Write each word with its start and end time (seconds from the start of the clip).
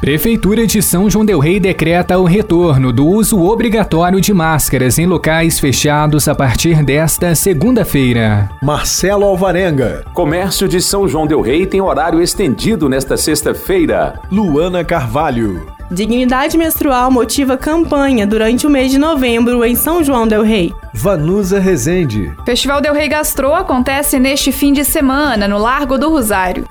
Prefeitura 0.00 0.64
de 0.64 0.80
São 0.80 1.10
João 1.10 1.24
Del 1.24 1.40
Rei 1.40 1.58
decreta 1.58 2.16
o 2.18 2.24
retorno 2.24 2.92
do 2.92 3.04
uso 3.04 3.42
obrigatório 3.42 4.20
de 4.20 4.32
máscaras 4.32 4.96
em 4.96 5.06
locais 5.06 5.58
fechados 5.58 6.28
a 6.28 6.36
partir 6.36 6.84
desta 6.84 7.34
segunda-feira. 7.34 8.48
Marcelo 8.62 9.24
Alvarenga. 9.24 10.04
Comércio 10.14 10.68
de 10.68 10.80
São 10.80 11.08
João 11.08 11.26
Del 11.26 11.40
Rei 11.40 11.66
tem 11.66 11.80
horário 11.80 12.22
estendido 12.22 12.88
nesta 12.88 13.16
sexta-feira. 13.16 14.20
Luana 14.30 14.84
Carvalho. 14.84 15.66
Dignidade 15.90 16.56
menstrual 16.56 17.10
motiva 17.10 17.56
campanha 17.56 18.24
durante 18.24 18.68
o 18.68 18.70
mês 18.70 18.92
de 18.92 18.98
novembro 18.98 19.64
em 19.64 19.74
São 19.74 20.04
João 20.04 20.28
Del 20.28 20.44
Rei. 20.44 20.72
Vanusa 20.94 21.58
Rezende. 21.58 22.32
Festival 22.46 22.80
Del 22.80 22.94
Rei 22.94 23.08
Gastro 23.08 23.52
acontece 23.52 24.20
neste 24.20 24.52
fim 24.52 24.72
de 24.72 24.84
semana 24.84 25.48
no 25.48 25.58
Largo 25.58 25.98
do 25.98 26.08
Rosário. 26.08 26.64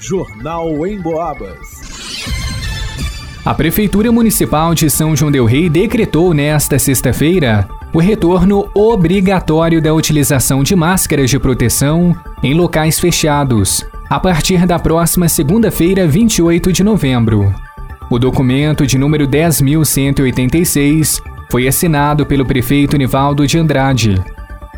Jornal 0.00 0.84
em 0.84 1.00
Boabas. 1.00 1.79
A 3.44 3.54
Prefeitura 3.54 4.12
Municipal 4.12 4.74
de 4.74 4.90
São 4.90 5.16
João 5.16 5.32
Del 5.32 5.46
Rei 5.46 5.70
decretou 5.70 6.34
nesta 6.34 6.78
sexta-feira 6.78 7.66
o 7.90 7.98
retorno 7.98 8.68
obrigatório 8.74 9.80
da 9.80 9.94
utilização 9.94 10.62
de 10.62 10.76
máscaras 10.76 11.30
de 11.30 11.38
proteção 11.38 12.14
em 12.42 12.52
locais 12.52 13.00
fechados, 13.00 13.82
a 14.10 14.20
partir 14.20 14.66
da 14.66 14.78
próxima 14.78 15.26
segunda-feira, 15.26 16.06
28 16.06 16.70
de 16.70 16.84
novembro. 16.84 17.54
O 18.10 18.18
documento 18.18 18.86
de 18.86 18.98
número 18.98 19.26
10.186 19.26 21.22
foi 21.50 21.66
assinado 21.66 22.26
pelo 22.26 22.44
prefeito 22.44 22.98
Nivaldo 22.98 23.46
de 23.46 23.58
Andrade. 23.58 24.22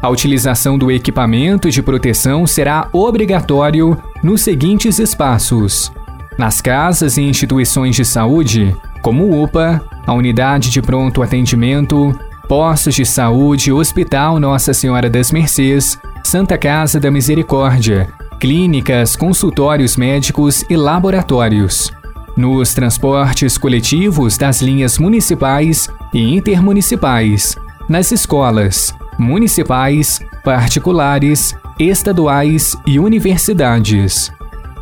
A 0.01 0.09
utilização 0.09 0.79
do 0.79 0.89
equipamento 0.91 1.69
de 1.69 1.83
proteção 1.83 2.47
será 2.47 2.89
obrigatório 2.93 3.99
nos 4.23 4.41
seguintes 4.41 5.01
espaços: 5.01 5.91
nas 6.39 6.61
casas 6.61 7.17
e 7.17 7.23
instituições 7.23 7.97
de 7.97 8.05
saúde, 8.05 8.75
como 9.03 9.43
UPA, 9.43 9.83
a 10.07 10.13
Unidade 10.13 10.71
de 10.71 10.81
Pronto 10.81 11.23
Atendimento, 11.23 12.19
postos 12.49 12.95
de 12.95 13.05
saúde, 13.05 13.73
Hospital 13.73 14.39
Nossa 14.39 14.73
Senhora 14.73 15.09
das 15.09 15.31
Mercês, 15.31 15.99
Santa 16.23 16.57
Casa 16.59 17.01
da 17.01 17.11
Misericórdia, 17.11 18.09
clínicas, 18.41 19.17
consultórios 19.17 19.97
médicos 19.97 20.65
e 20.69 20.77
laboratórios. 20.77 21.93
Nos 22.37 22.73
transportes 22.73 23.59
coletivos 23.59 24.39
das 24.39 24.63
linhas 24.63 24.99
municipais 24.99 25.89
e 26.15 26.35
intermunicipais, 26.35 27.57
nas 27.89 28.11
escolas, 28.11 28.95
municipais, 29.19 30.21
particulares, 30.43 31.55
estaduais 31.79 32.77
e 32.87 32.99
universidades. 32.99 34.33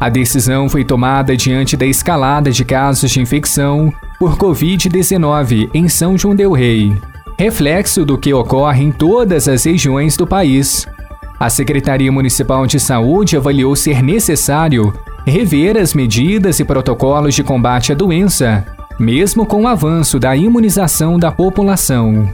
A 0.01 0.09
decisão 0.09 0.67
foi 0.67 0.83
tomada 0.83 1.37
diante 1.37 1.77
da 1.77 1.85
escalada 1.85 2.51
de 2.51 2.65
casos 2.65 3.11
de 3.11 3.21
infecção 3.21 3.93
por 4.19 4.39
Covid-19 4.39 5.69
em 5.75 5.89
São 5.89 6.17
João 6.17 6.35
Del 6.35 6.53
Rei, 6.53 6.97
reflexo 7.39 8.03
do 8.03 8.17
que 8.17 8.33
ocorre 8.33 8.83
em 8.83 8.91
todas 8.91 9.47
as 9.47 9.65
regiões 9.65 10.17
do 10.17 10.27
país. 10.27 10.87
A 11.39 11.51
Secretaria 11.51 12.11
Municipal 12.11 12.67
de 12.67 12.81
Saúde 12.81 13.37
avaliou 13.37 13.77
ser 13.77 14.03
necessário 14.03 14.91
rever 15.27 15.77
as 15.77 15.93
medidas 15.93 16.59
e 16.61 16.65
protocolos 16.65 17.35
de 17.35 17.45
combate 17.45 17.93
à 17.93 17.95
doença, 17.95 18.65
mesmo 18.99 19.45
com 19.45 19.65
o 19.65 19.69
avanço 19.69 20.19
da 20.19 20.35
imunização 20.35 21.19
da 21.19 21.31
população. 21.31 22.27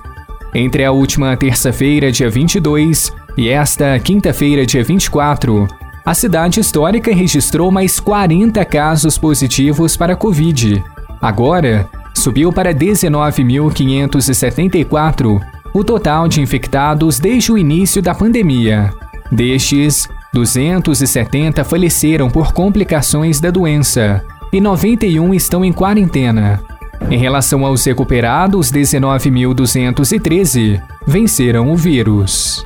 Entre 0.55 0.85
a 0.85 0.93
última 0.93 1.37
terça-feira, 1.37 2.13
dia 2.13 2.31
22, 2.31 3.13
e 3.37 3.49
esta 3.49 3.99
quinta-feira, 3.99 4.65
dia 4.65 4.85
24, 4.85 5.67
a 6.07 6.15
cidade 6.15 6.61
histórica 6.61 7.13
registrou 7.13 7.71
mais 7.73 7.99
40 7.99 8.65
casos 8.65 9.19
positivos 9.19 9.97
para 9.97 10.13
a 10.13 10.17
Covid. 10.17 10.85
Agora, 11.21 11.89
subiu 12.15 12.53
para 12.53 12.73
19.574 12.73 15.41
o 15.75 15.83
total 15.83 16.29
de 16.29 16.41
infectados 16.41 17.19
desde 17.19 17.51
o 17.51 17.59
início 17.59 18.01
da 18.01 18.15
pandemia. 18.15 18.95
Destes, 19.33 20.09
270 20.33 21.65
faleceram 21.65 22.31
por 22.31 22.53
complicações 22.53 23.41
da 23.41 23.51
doença 23.51 24.23
e 24.53 24.61
91 24.61 25.35
estão 25.35 25.65
em 25.65 25.73
quarentena. 25.73 26.63
Em 27.11 27.19
relação 27.19 27.67
aos 27.67 27.85
recuperados, 27.85 28.71
19.213 28.71 30.81
venceram 31.05 31.73
o 31.73 31.77
vírus. 31.77 32.65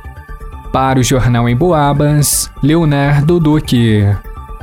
Para 0.71 0.99
o 0.99 1.03
Jornal 1.03 1.49
em 1.49 1.55
Boabas, 1.55 2.49
Leonardo 2.63 3.39
Duque. 3.39 4.05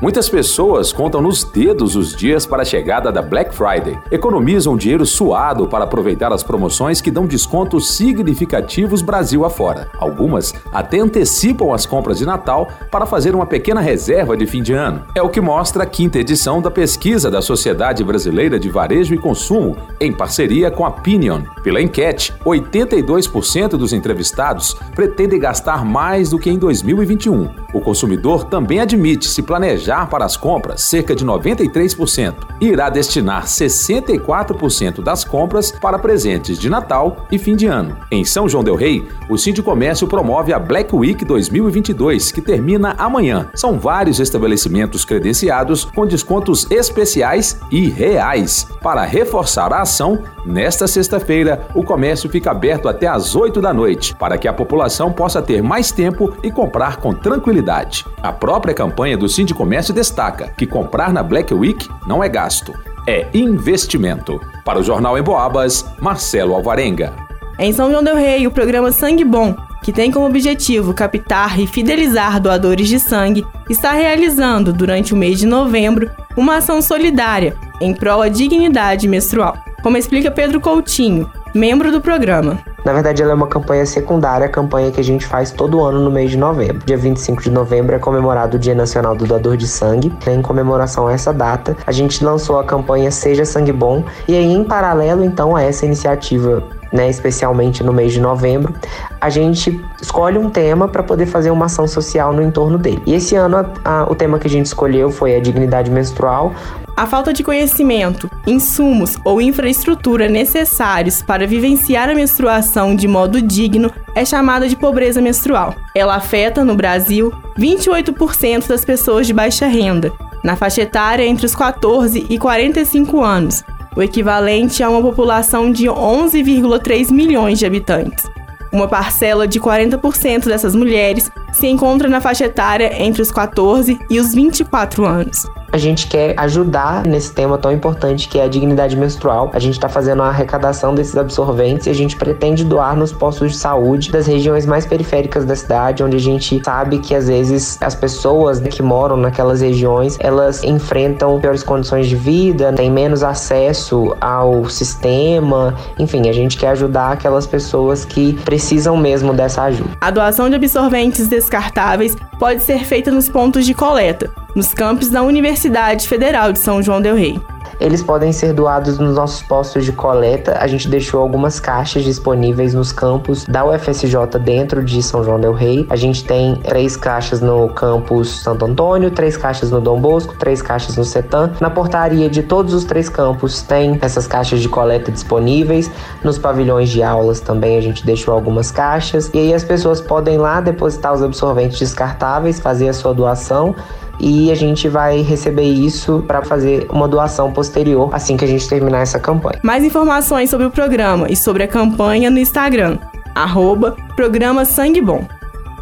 Muitas 0.01 0.29
pessoas 0.29 0.93
contam 0.93 1.21
nos 1.21 1.43
dedos 1.43 1.97
os 1.97 2.15
dias 2.15 2.47
para 2.47 2.63
a 2.63 2.65
chegada 2.65 3.11
da 3.11 3.21
Black 3.21 3.53
Friday. 3.53 3.99
Economizam 4.13 4.77
dinheiro 4.77 5.05
suado 5.05 5.67
para 5.67 5.85
aproveitar 5.85 6.33
as 6.33 6.45
promoções 6.45 7.01
que 7.01 7.11
dão 7.11 7.27
descontos 7.27 7.97
significativos 7.97 9.03
Brasil 9.03 9.45
afora. 9.45 9.91
Algumas 9.99 10.55
até 10.73 11.01
antecipam 11.01 11.75
as 11.75 11.85
compras 11.85 12.19
de 12.19 12.27
Natal 12.27 12.69
para 12.93 13.07
fazer 13.07 13.35
uma 13.35 13.45
pequena 13.45 13.81
reserva 13.81 14.37
de 14.37 14.47
fim 14.47 14.63
de 14.63 14.73
ano. 14.73 15.03
É 15.17 15.23
o 15.23 15.29
que 15.29 15.41
mostra 15.41 15.83
a 15.83 15.87
quinta 15.87 16.21
edição 16.21 16.63
da 16.63 16.71
pesquisa 16.71 17.29
da 17.29 17.43
Sociedade 17.43 18.05
Brasileira 18.05 18.57
de 18.57 18.69
Varejo 18.69 19.15
e 19.15 19.19
Consumo, 19.19 19.77
em 19.99 20.13
parceria 20.13 20.71
com 20.71 20.87
a 20.87 20.93
Pinion. 20.93 21.43
Pela 21.65 21.83
enquete, 21.83 22.33
82% 22.47 23.71
dos 23.71 23.93
entrevistados 23.93 24.77
pretendem 24.95 25.41
gastar 25.41 25.85
mais 25.85 26.31
do 26.31 26.39
que 26.39 26.51
em 26.51 26.59
2021. 26.59 27.49
O 27.75 27.81
consumidor 27.81 28.45
também 28.45 28.79
admite 28.79 29.27
se 29.27 29.43
planejar 29.43 29.88
para 29.89 30.25
as 30.25 30.37
compras 30.37 30.83
cerca 30.83 31.15
de 31.15 31.25
93% 31.25 32.35
e 32.61 32.67
irá 32.67 32.91
destinar 32.91 33.45
64% 33.45 35.03
das 35.03 35.25
compras 35.25 35.71
para 35.71 35.99
presentes 35.99 36.59
de 36.59 36.69
Natal 36.69 37.27
e 37.31 37.39
fim 37.39 37.57
de 37.57 37.67
ano. 37.67 37.97
Em 38.11 38.25
São 38.25 38.49
João 38.49 38.63
Del 38.63 38.75
Rei, 38.75 39.09
o 39.29 39.39
Sindicomércio 39.39 40.07
promove 40.07 40.53
a 40.53 40.59
Black 40.59 40.95
Week 40.95 41.25
2022, 41.25 42.31
que 42.31 42.43
termina 42.43 42.95
amanhã. 42.99 43.49
São 43.55 43.79
vários 43.79 44.21
estabelecimentos 44.21 45.05
credenciados 45.05 45.85
com 45.85 46.07
descontos 46.07 46.71
especiais 46.71 47.59
e 47.71 47.89
reais. 47.89 48.67
Para 48.83 49.05
reforçar 49.05 49.73
a 49.73 49.83
ação, 49.83 50.23
nesta 50.45 50.87
sexta-feira, 50.87 51.67
o 51.75 51.83
comércio 51.83 52.29
fica 52.29 52.51
aberto 52.51 52.89
até 52.89 53.07
às 53.07 53.35
8 53.35 53.61
da 53.61 53.73
noite, 53.73 54.15
para 54.17 54.37
que 54.37 54.49
a 54.49 54.53
população 54.53 55.13
possa 55.13 55.41
ter 55.41 55.63
mais 55.63 55.91
tempo 55.91 56.33
e 56.43 56.51
comprar 56.51 56.97
com 56.97 57.15
tranquilidade. 57.15 58.05
A 58.23 58.33
própria 58.33 58.75
campanha 58.75 59.17
do 59.17 59.29
Sindicomércio 59.29 59.78
Comércio 59.79 59.95
destaca 59.95 60.53
que 60.57 60.67
comprar 60.67 61.13
na 61.13 61.23
Black 61.23 61.55
Week 61.55 61.89
não 62.05 62.21
é 62.21 62.29
gasto, 62.29 62.75
é 63.07 63.29
investimento. 63.33 64.41
Para 64.65 64.81
o 64.81 64.83
Jornal 64.83 65.17
em 65.17 65.23
Boabas, 65.23 65.87
Marcelo 66.01 66.53
Alvarenga. 66.53 67.13
Em 67.61 67.73
São 67.73 67.89
João 67.89 68.03
del 68.03 68.17
Rei, 68.17 68.45
o 68.45 68.51
programa 68.51 68.91
Sangue 68.91 69.25
Bom, 69.25 69.55
que 69.81 69.93
tem 69.93 70.11
como 70.11 70.27
objetivo 70.27 70.93
captar 70.93 71.61
e 71.61 71.67
fidelizar 71.69 72.41
doadores 72.41 72.89
de 72.89 72.99
sangue, 72.99 73.47
está 73.71 73.93
realizando, 73.93 74.73
durante 74.73 75.15
o 75.15 75.17
mês 75.17 75.39
de 75.39 75.47
novembro, 75.47 76.11
uma 76.37 76.57
ação 76.57 76.83
solidária 76.83 77.55
em 77.81 77.95
prol 77.95 78.23
da 78.23 78.29
dignidade 78.29 79.07
menstrual, 79.07 79.57
como 79.81 79.97
explica 79.97 80.29
Pedro 80.29 80.61
Coutinho, 80.61 81.31
membro 81.55 81.93
do 81.93 82.01
programa. 82.01 82.59
Na 82.89 82.95
verdade, 82.95 83.23
ela 83.23 83.33
é 83.33 83.35
uma 83.35 83.47
campanha 83.47 83.85
secundária, 83.85 84.47
a 84.47 84.49
campanha 84.49 84.91
que 84.91 84.99
a 84.99 85.05
gente 85.05 85.27
faz 85.27 85.51
todo 85.51 85.85
ano 85.85 86.01
no 86.01 86.11
mês 86.11 86.31
de 86.31 86.39
novembro. 86.39 86.87
Dia 86.87 86.97
25 86.97 87.43
de 87.43 87.51
novembro 87.51 87.95
é 87.95 87.99
comemorado 87.99 88.57
o 88.57 88.59
Dia 88.59 88.75
Nacional 88.75 89.15
do 89.15 89.27
Doador 89.27 89.59
de 89.59 89.69
Sangue. 89.69 90.11
Em 90.27 90.41
comemoração 90.41 91.07
a 91.07 91.13
essa 91.13 91.31
data, 91.31 91.77
a 91.87 91.93
gente 91.93 92.25
lançou 92.25 92.59
a 92.59 92.65
campanha 92.65 93.11
Seja 93.11 93.45
Sangue 93.45 93.73
Bom 93.73 94.05
e 94.27 94.35
aí, 94.35 94.51
em 94.51 94.65
paralelo, 94.65 95.23
então, 95.23 95.55
a 95.55 95.61
essa 95.61 95.85
iniciativa 95.85 96.65
né, 96.91 97.11
especialmente 97.11 97.85
no 97.85 97.93
mês 97.93 98.15
de 98.15 98.21
novembro, 98.23 98.75
a 99.21 99.29
gente 99.29 99.85
escolhe 100.01 100.39
um 100.39 100.49
tema 100.49 100.89
para 100.89 101.03
poder 101.03 101.27
fazer 101.27 101.51
uma 101.51 101.67
ação 101.67 101.87
social 101.87 102.33
no 102.33 102.41
entorno 102.41 102.79
dele. 102.79 103.03
E 103.05 103.15
esse 103.15 103.37
ano 103.37 103.59
a, 103.59 103.67
a, 103.85 104.11
o 104.11 104.15
tema 104.15 104.39
que 104.39 104.47
a 104.47 104.51
gente 104.51 104.65
escolheu 104.65 105.11
foi 105.11 105.37
a 105.37 105.41
dignidade 105.41 105.91
menstrual. 105.91 106.55
A 106.99 107.07
falta 107.07 107.33
de 107.33 107.45
conhecimento, 107.45 108.29
insumos 108.45 109.17
ou 109.25 109.41
infraestrutura 109.41 110.29
necessários 110.29 111.23
para 111.23 111.47
vivenciar 111.47 112.11
a 112.11 112.15
menstruação 112.15 112.97
de 112.97 113.07
modo 113.07 113.41
digno 113.41 113.89
é 114.17 114.25
chamada 114.25 114.69
de 114.69 114.75
pobreza 114.75 115.23
menstrual. 115.23 115.77
Ela 115.95 116.17
afeta, 116.17 116.65
no 116.65 116.75
Brasil, 116.75 117.33
28% 117.57 118.67
das 118.67 118.85
pessoas 118.85 119.29
de 119.29 119.33
baixa 119.33 119.69
renda, 119.69 120.13
na 120.43 120.57
faixa 120.57 120.83
etária 120.83 121.25
entre 121.25 121.47
os 121.47 121.55
14 121.55 122.27
e 122.29 122.37
45 122.37 123.23
anos, 123.23 123.63
o 123.95 124.03
equivalente 124.03 124.83
a 124.83 124.91
uma 124.91 125.01
população 125.01 125.71
de 125.71 125.87
11,3 125.87 127.13
milhões 127.13 127.61
de 127.61 127.67
habitantes. 127.67 128.29
Uma 128.73 128.89
parcela 128.89 129.47
de 129.47 129.61
40% 129.61 130.47
dessas 130.47 130.75
mulheres 130.75 131.31
se 131.53 131.69
encontra 131.69 132.09
na 132.09 132.21
faixa 132.21 132.47
etária 132.47 132.93
entre 133.01 133.23
os 133.23 133.31
14 133.31 133.97
e 134.11 134.19
os 134.19 134.35
24 134.35 135.07
anos 135.07 135.47
a 135.71 135.77
gente 135.77 136.07
quer 136.07 136.35
ajudar 136.39 137.05
nesse 137.07 137.33
tema 137.33 137.59
tão 137.59 137.71
importante 137.71 138.29
que 138.29 138.39
é 138.39 138.45
a 138.45 138.49
dignidade 138.49 138.97
menstrual. 138.97 139.51
A 139.53 139.59
gente 139.59 139.75
está 139.75 139.89
fazendo 139.89 140.23
a 140.23 140.29
arrecadação 140.29 140.95
desses 140.95 141.17
absorventes 141.17 141.87
e 141.87 141.91
a 141.91 141.95
gente 141.95 142.17
pretende 142.17 142.65
doar 142.65 142.97
nos 142.97 143.13
postos 143.13 143.53
de 143.53 143.59
saúde 143.59 144.11
das 144.11 144.27
regiões 144.27 144.65
mais 144.65 144.87
periféricas 144.87 145.45
da 145.45 145.55
cidade, 145.55 146.03
onde 146.03 146.17
a 146.17 146.21
gente 146.21 146.61
sabe 146.65 146.99
que 146.99 147.15
às 147.15 147.29
vezes 147.29 147.79
as 147.83 147.95
pessoas 147.95 148.61
que 148.61 148.83
moram 148.83 149.17
naquelas 149.17 149.61
regiões 149.61 150.17
elas 150.21 150.65
enfrentam 150.65 151.39
piores 151.41 151.63
condições 151.63 152.07
de 152.07 152.17
vida, 152.17 152.73
têm 152.73 152.91
menos 152.91 153.23
acesso 153.23 154.17
ao 154.21 154.69
sistema. 154.69 155.75
Enfim, 155.99 156.29
a 156.29 156.33
gente 156.33 156.57
quer 156.57 156.69
ajudar 156.69 157.13
aquelas 157.13 157.47
pessoas 157.47 158.05
que 158.05 158.33
precisam 158.45 158.97
mesmo 158.97 159.35
dessa 159.35 159.63
ajuda. 159.65 159.91
A 160.01 160.11
doação 160.11 160.49
de 160.49 160.57
absorventes 160.57 161.29
descartáveis 161.29 162.17
pode 162.39 162.63
ser 162.63 162.85
feita 162.85 163.11
nos 163.11 163.29
pontos 163.29 163.67
de 163.67 163.75
coleta 163.75 164.31
nos 164.59 164.75
campos 164.75 165.09
da 165.09 165.23
Universidade 165.23 166.09
Federal 166.09 166.53
de 166.53 166.59
São 166.59 166.83
João 166.83 167.01
del 167.01 167.15
Rei. 167.15 167.41
Eles 167.81 168.03
podem 168.03 168.33
ser 168.33 168.53
doados 168.53 168.99
nos 168.99 169.15
nossos 169.15 169.41
postos 169.41 169.85
de 169.85 169.93
coleta. 169.93 170.59
A 170.61 170.67
gente 170.67 170.89
deixou 170.89 171.21
algumas 171.21 171.61
caixas 171.61 172.03
disponíveis 172.03 172.75
nos 172.75 172.91
campos 172.91 173.45
da 173.45 173.65
UFSJ 173.65 174.17
dentro 174.43 174.85
de 174.85 175.01
São 175.01 175.23
João 175.23 175.39
del 175.39 175.53
Rei. 175.53 175.87
A 175.89 175.95
gente 175.95 176.25
tem 176.25 176.57
três 176.57 176.97
caixas 176.97 177.41
no 177.41 177.69
campus 177.69 178.43
Santo 178.43 178.65
Antônio, 178.65 179.13
três 179.13 179.37
caixas 179.37 179.71
no 179.71 179.81
Dom 179.81 180.01
Bosco, 180.01 180.35
três 180.37 180.61
caixas 180.61 180.97
no 180.97 181.05
Setan. 181.05 181.53
Na 181.61 181.71
portaria 181.71 182.29
de 182.29 182.43
todos 182.43 182.75
os 182.75 182.83
três 182.83 183.09
campos 183.09 183.63
tem 183.63 183.97
essas 184.03 184.27
caixas 184.27 184.59
de 184.59 184.69
coleta 184.69 185.13
disponíveis. 185.13 185.89
Nos 186.25 186.37
pavilhões 186.37 186.89
de 186.89 187.01
aulas 187.01 187.39
também 187.39 187.79
a 187.79 187.81
gente 187.81 188.05
deixou 188.05 188.35
algumas 188.35 188.73
caixas. 188.73 189.31
E 189.33 189.39
aí 189.39 189.55
as 189.55 189.63
pessoas 189.63 190.01
podem 190.01 190.37
lá 190.37 190.61
depositar 190.61 191.15
os 191.15 191.23
absorventes 191.23 191.79
descartáveis, 191.79 192.59
fazer 192.59 192.89
a 192.89 192.93
sua 192.93 193.15
doação 193.15 193.77
e 194.21 194.51
a 194.51 194.55
gente 194.55 194.89
vai 194.89 195.23
receber 195.23 195.63
isso 195.63 196.25
para 196.27 196.43
fazer 196.45 196.87
uma 196.91 197.07
doação 197.07 197.53
posterior 197.53 198.11
assim 198.13 198.37
que 198.37 198.45
a 198.45 198.49
gente 198.49 198.69
terminar 198.69 199.01
essa 199.01 199.19
campanha. 199.19 199.61
Mais 199.63 199.85
informações 199.85 200.51
sobre 200.51 200.67
o 200.67 200.71
programa 200.71 201.31
e 201.31 201.37
sobre 201.37 201.63
a 201.63 201.69
campanha 201.69 202.31
no 202.31 202.39
Instagram, 202.39 202.99
arroba 203.35 203.97
Programa 204.17 204.65
Sangue 204.65 205.01
Bom. 205.01 205.27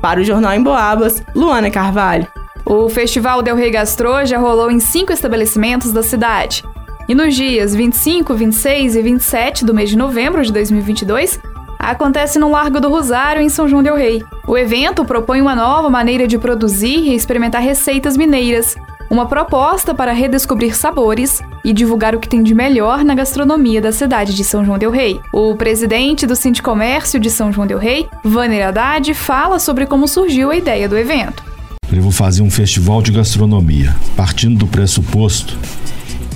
Para 0.01 0.21
o 0.21 0.25
Jornal 0.25 0.53
em 0.53 0.63
Boabas, 0.63 1.23
Luana 1.35 1.71
Carvalho. 1.71 2.27
O 2.65 2.89
Festival 2.89 3.43
Del 3.43 3.57
Rey 3.57 3.71
Gastro 3.71 4.27
já 4.27 4.39
rolou 4.39 4.71
em 4.71 4.81
cinco 4.81 5.13
estabelecimentos 5.13 5.93
da 5.93 6.03
cidade. 6.03 6.65
E 7.09 7.15
nos 7.15 7.35
dias 7.35 7.75
25, 7.75 8.35
26 8.35 8.97
e 8.97 9.03
27 9.03 9.65
do 9.65 9.73
mês 9.73 9.89
de 9.89 9.97
novembro 9.97 10.43
de 10.45 10.53
2022, 10.53 11.39
acontece 11.87 12.39
no 12.39 12.51
Largo 12.51 12.81
do 12.81 12.89
Rosário, 12.89 13.41
em 13.41 13.49
São 13.49 13.69
João 13.69 13.83
Del 13.83 13.95
Rei. 13.95 14.23
O 14.47 14.59
evento 14.59 15.05
propõe 15.05 15.41
uma 15.41 15.55
nova 15.55 15.89
maneira 15.89 16.27
de 16.27 16.37
produzir 16.37 16.99
e 16.99 17.15
experimentar 17.15 17.63
receitas 17.63 18.17
mineiras, 18.17 18.75
uma 19.09 19.27
proposta 19.27 19.95
para 19.95 20.13
redescobrir 20.13 20.77
sabores 20.77 21.41
e 21.65 21.73
divulgar 21.73 22.17
o 22.17 22.19
que 22.19 22.29
tem 22.29 22.43
de 22.43 22.57
melhor 22.57 23.05
na 23.05 23.15
gastronomia 23.15 23.81
da 23.81 23.93
cidade 23.93 24.35
de 24.35 24.43
São 24.43 24.65
João 24.65 24.79
del 24.79 24.91
Rei. 24.91 25.21
O 25.33 25.55
presidente 25.55 26.27
do 26.27 26.35
Sindicomércio 26.35 27.21
de 27.21 27.31
São 27.31 27.53
João 27.53 27.69
del 27.69 27.79
Rei, 27.79 28.09
Vanner 28.25 28.67
Haddad, 28.67 29.15
fala 29.15 29.61
sobre 29.61 29.87
como 29.87 30.09
surgiu 30.09 30.51
a 30.51 30.57
ideia 30.57 30.89
do 30.89 30.99
evento. 30.99 31.45
Eu 31.93 32.03
vou 32.03 32.11
fazer 32.11 32.43
um 32.43 32.51
festival 32.51 33.01
de 33.01 33.13
gastronomia, 33.13 33.95
partindo 34.17 34.59
do 34.59 34.67
pressuposto 34.67 35.57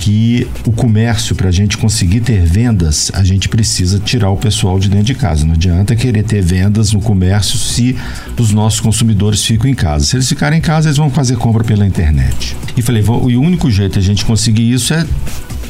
que 0.01 0.47
o 0.65 0.71
comércio, 0.71 1.35
para 1.35 1.49
a 1.49 1.51
gente 1.51 1.77
conseguir 1.77 2.21
ter 2.21 2.43
vendas, 2.43 3.11
a 3.13 3.23
gente 3.23 3.47
precisa 3.47 3.99
tirar 3.99 4.31
o 4.31 4.35
pessoal 4.35 4.79
de 4.79 4.89
dentro 4.89 5.05
de 5.05 5.15
casa. 5.15 5.45
Não 5.45 5.53
adianta 5.53 5.95
querer 5.95 6.23
ter 6.23 6.41
vendas 6.41 6.91
no 6.91 6.99
comércio 6.99 7.55
se 7.55 7.95
os 8.37 8.51
nossos 8.51 8.79
consumidores 8.79 9.45
ficam 9.45 9.69
em 9.69 9.75
casa. 9.75 10.03
Se 10.03 10.15
eles 10.15 10.27
ficarem 10.27 10.57
em 10.57 10.61
casa, 10.61 10.89
eles 10.89 10.97
vão 10.97 11.11
fazer 11.11 11.37
compra 11.37 11.63
pela 11.63 11.85
internet. 11.85 12.57
E 12.75 12.81
falei, 12.81 13.03
e 13.03 13.37
o 13.37 13.41
único 13.41 13.69
jeito 13.69 13.99
a 13.99 14.01
gente 14.01 14.25
conseguir 14.25 14.71
isso 14.73 14.91
é 14.91 15.05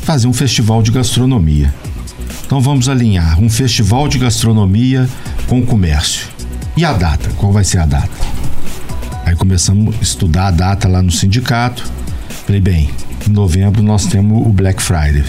fazer 0.03 0.27
um 0.27 0.33
festival 0.33 0.81
de 0.81 0.91
gastronomia. 0.91 1.73
Então 2.45 2.61
vamos 2.61 2.87
alinhar 2.87 3.37
um 3.37 3.49
festival 3.49 4.07
de 4.07 4.17
gastronomia 4.17 5.09
com 5.45 5.59
o 5.59 5.65
comércio. 5.65 6.29
E 6.77 6.85
a 6.85 6.93
data? 6.93 7.29
Qual 7.35 7.51
vai 7.51 7.65
ser 7.65 7.79
a 7.79 7.85
data? 7.85 8.09
Aí 9.25 9.35
começamos 9.35 9.93
a 9.93 10.01
estudar 10.01 10.47
a 10.47 10.51
data 10.51 10.87
lá 10.87 11.01
no 11.01 11.11
sindicato. 11.11 11.83
Falei, 12.51 12.59
bem, 12.59 12.89
em 13.25 13.31
novembro 13.31 13.81
nós 13.81 14.07
temos 14.07 14.45
o 14.45 14.49
Black 14.49 14.83
Friday. 14.83 15.23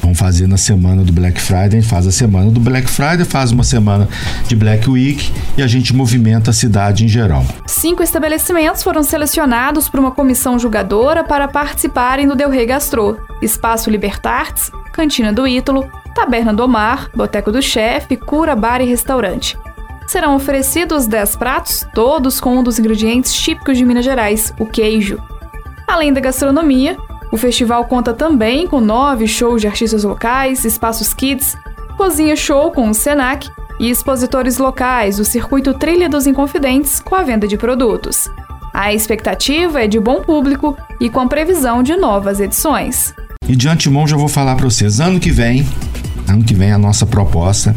Vamos 0.00 0.16
fazer 0.16 0.46
na 0.46 0.56
semana 0.56 1.02
do 1.02 1.12
Black 1.12 1.40
Friday, 1.40 1.66
a 1.66 1.70
gente 1.80 1.88
faz 1.88 2.06
a 2.06 2.12
semana 2.12 2.48
do 2.48 2.60
Black 2.60 2.88
Friday, 2.88 3.24
faz 3.24 3.50
uma 3.50 3.64
semana 3.64 4.08
de 4.46 4.54
Black 4.54 4.88
Week 4.88 5.32
e 5.58 5.62
a 5.64 5.66
gente 5.66 5.92
movimenta 5.92 6.52
a 6.52 6.54
cidade 6.54 7.04
em 7.04 7.08
geral. 7.08 7.44
Cinco 7.66 8.04
estabelecimentos 8.04 8.84
foram 8.84 9.02
selecionados 9.02 9.88
por 9.88 9.98
uma 9.98 10.12
comissão 10.12 10.60
julgadora 10.60 11.24
para 11.24 11.48
participarem 11.48 12.28
do 12.28 12.36
Del 12.36 12.50
Rey 12.50 12.66
Gastro. 12.66 13.18
Espaço 13.42 13.90
Libertartes, 13.90 14.70
Cantina 14.92 15.32
do 15.32 15.48
Ítalo, 15.48 15.90
Taberna 16.14 16.54
do 16.54 16.68
Mar, 16.68 17.10
Boteco 17.12 17.50
do 17.50 17.60
Chefe, 17.60 18.16
Cura 18.16 18.54
Bar 18.54 18.80
e 18.80 18.86
Restaurante. 18.86 19.58
Serão 20.06 20.36
oferecidos 20.36 21.08
10 21.08 21.34
pratos, 21.34 21.84
todos 21.92 22.38
com 22.38 22.56
um 22.56 22.62
dos 22.62 22.78
ingredientes 22.78 23.32
típicos 23.32 23.76
de 23.76 23.84
Minas 23.84 24.04
Gerais, 24.04 24.54
o 24.56 24.66
queijo. 24.66 25.20
Além 25.90 26.12
da 26.12 26.20
gastronomia, 26.20 26.96
o 27.32 27.36
festival 27.36 27.84
conta 27.84 28.14
também 28.14 28.64
com 28.64 28.80
nove 28.80 29.26
shows 29.26 29.60
de 29.60 29.66
artistas 29.66 30.04
locais, 30.04 30.64
espaços 30.64 31.12
kids, 31.12 31.56
cozinha 31.96 32.36
show 32.36 32.70
com 32.70 32.88
o 32.88 32.94
Senac 32.94 33.50
e 33.80 33.90
expositores 33.90 34.58
locais 34.58 35.16
do 35.16 35.24
circuito 35.24 35.74
Trilha 35.74 36.08
dos 36.08 36.28
Inconfidentes 36.28 37.00
com 37.00 37.16
a 37.16 37.24
venda 37.24 37.48
de 37.48 37.58
produtos. 37.58 38.30
A 38.72 38.94
expectativa 38.94 39.82
é 39.82 39.88
de 39.88 39.98
bom 39.98 40.22
público 40.22 40.76
e 41.00 41.10
com 41.10 41.26
previsão 41.26 41.82
de 41.82 41.96
novas 41.96 42.38
edições. 42.38 43.12
E 43.48 43.56
de 43.56 43.68
antemão 43.68 44.06
já 44.06 44.16
vou 44.16 44.28
falar 44.28 44.54
para 44.54 44.70
vocês, 44.70 45.00
ano 45.00 45.18
que 45.18 45.32
vem, 45.32 45.66
ano 46.28 46.44
que 46.44 46.54
vem 46.54 46.70
a 46.70 46.78
nossa 46.78 47.04
proposta 47.04 47.74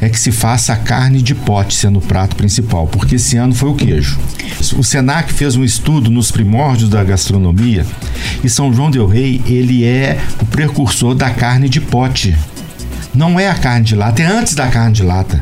é 0.00 0.08
que 0.08 0.18
se 0.18 0.32
faça 0.32 0.72
a 0.72 0.76
carne 0.76 1.22
de 1.22 1.32
pote 1.32 1.74
sendo 1.74 2.00
o 2.00 2.02
prato 2.02 2.34
principal, 2.34 2.88
porque 2.88 3.14
esse 3.14 3.36
ano 3.36 3.54
foi 3.54 3.70
o 3.70 3.76
queijo. 3.76 4.18
O 4.76 4.84
Senac 4.84 5.32
fez 5.32 5.56
um 5.56 5.64
estudo 5.64 6.08
nos 6.08 6.30
primórdios 6.30 6.88
da 6.88 7.02
gastronomia 7.02 7.84
e 8.44 8.48
São 8.48 8.72
João 8.72 8.90
del 8.90 9.06
Rei, 9.08 9.42
ele 9.44 9.84
é 9.84 10.20
o 10.40 10.46
precursor 10.46 11.14
da 11.14 11.30
carne 11.30 11.68
de 11.68 11.80
pote. 11.80 12.36
Não 13.12 13.40
é 13.40 13.50
a 13.50 13.54
carne 13.54 13.84
de 13.84 13.96
lata, 13.96 14.22
é 14.22 14.26
antes 14.26 14.54
da 14.54 14.68
carne 14.68 14.94
de 14.94 15.02
lata. 15.02 15.40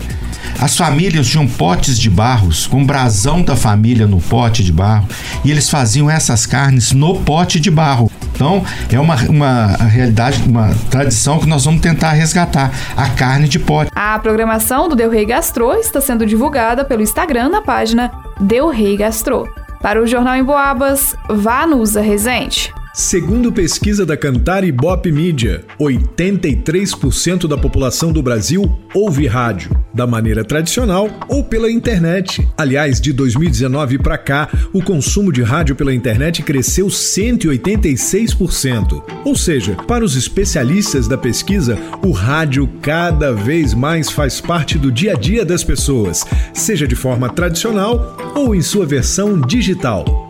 As 0.59 0.77
famílias 0.77 1.27
tinham 1.27 1.47
potes 1.47 1.99
de 1.99 2.11
barros, 2.11 2.67
com 2.67 2.85
brasão 2.85 3.43
da 3.43 3.55
família 3.55 4.07
no 4.07 4.21
pote 4.21 4.65
de 4.65 4.73
barro, 4.73 5.07
e 5.45 5.51
eles 5.51 5.69
faziam 5.69 6.11
essas 6.11 6.47
carnes 6.47 6.93
no 6.93 7.21
pote 7.21 7.61
de 7.61 7.71
barro. 7.71 8.11
Então, 8.35 8.65
é 8.91 8.99
uma, 8.99 9.17
uma 9.29 9.77
realidade, 9.77 10.43
uma 10.47 10.75
tradição 10.91 11.39
que 11.39 11.47
nós 11.47 11.65
vamos 11.65 11.81
tentar 11.81 12.13
resgatar, 12.13 12.73
a 12.97 13.09
carne 13.11 13.49
de 13.49 13.59
pote. 13.59 13.91
A 13.95 14.19
programação 14.19 14.89
do 14.89 14.97
Del 14.97 15.11
Rey 15.11 15.27
Gastro 15.27 15.75
está 15.75 16.01
sendo 16.01 16.27
divulgada 16.27 16.85
pelo 16.85 17.03
Instagram 17.03 17.51
na 17.51 17.61
página 17.63 18.11
Del 18.41 18.71
Rey 18.71 18.97
Gastro. 18.97 19.47
Para 19.81 20.01
o 20.01 20.07
Jornal 20.07 20.37
em 20.37 20.45
Boabas, 20.45 21.15
Vanusa 21.29 22.01
Resente. 22.01 22.73
Segundo 22.93 23.53
pesquisa 23.53 24.05
da 24.05 24.17
Cantar 24.17 24.65
e 24.65 24.73
Bop 24.73 25.13
Media, 25.13 25.65
83% 25.79 27.47
da 27.47 27.57
população 27.57 28.13
do 28.13 28.21
Brasil 28.21 28.69
ouve 28.93 29.29
rádio, 29.29 29.81
da 29.95 30.09
maneira 30.09 30.43
tradicional 30.43 31.09
ou 31.29 31.45
pela 31.45 31.71
internet. 31.71 32.45
Aliás, 32.59 33.01
de 33.01 33.13
2019 33.13 33.99
para 33.99 34.19
cá, 34.19 34.49
o 34.73 34.83
consumo 34.83 35.33
de 35.33 35.41
rádio 35.41 35.77
pela 35.77 35.95
internet 35.95 36.43
cresceu 36.43 36.89
186%. 36.89 39.01
Ou 39.25 39.37
seja, 39.37 39.77
para 39.87 40.05
os 40.05 40.17
especialistas 40.17 41.07
da 41.07 41.17
pesquisa, 41.17 41.79
o 42.05 42.11
rádio 42.11 42.69
cada 42.83 43.33
vez 43.33 43.73
mais 43.73 44.11
faz 44.11 44.41
parte 44.41 44.77
do 44.77 44.91
dia 44.91 45.13
a 45.13 45.17
dia 45.17 45.45
das 45.45 45.63
pessoas, 45.63 46.27
seja 46.53 46.89
de 46.89 46.97
forma 46.97 47.29
tradicional 47.29 48.33
ou 48.35 48.53
em 48.53 48.61
sua 48.61 48.85
versão 48.85 49.41
digital. 49.41 50.30